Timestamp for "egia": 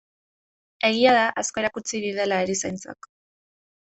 0.87-1.11